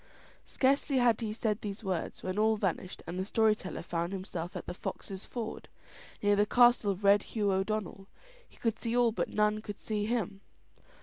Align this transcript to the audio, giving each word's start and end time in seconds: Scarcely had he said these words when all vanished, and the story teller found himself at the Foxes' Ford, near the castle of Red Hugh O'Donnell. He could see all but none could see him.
Scarcely 0.45 0.97
had 0.97 1.21
he 1.21 1.31
said 1.31 1.61
these 1.61 1.83
words 1.83 2.23
when 2.23 2.39
all 2.39 2.57
vanished, 2.57 3.03
and 3.05 3.19
the 3.19 3.23
story 3.23 3.55
teller 3.55 3.83
found 3.83 4.13
himself 4.13 4.55
at 4.55 4.65
the 4.65 4.73
Foxes' 4.73 5.27
Ford, 5.27 5.67
near 6.23 6.35
the 6.35 6.47
castle 6.47 6.89
of 6.89 7.03
Red 7.03 7.21
Hugh 7.21 7.51
O'Donnell. 7.51 8.07
He 8.49 8.57
could 8.57 8.79
see 8.79 8.97
all 8.97 9.11
but 9.11 9.29
none 9.29 9.61
could 9.61 9.77
see 9.77 10.05
him. 10.07 10.41